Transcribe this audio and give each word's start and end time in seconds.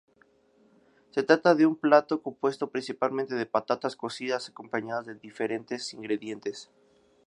Se 1.11 1.21
trata 1.21 1.53
de 1.53 1.67
un 1.67 1.75
plato 1.75 2.23
compuesto 2.23 2.71
principalmente 2.71 3.35
de 3.35 3.45
patatas 3.45 3.95
cocidas 3.95 4.49
acompañadas 4.49 5.05
de 5.05 5.13
diferentes 5.13 5.93
ingredientes. 5.93 6.71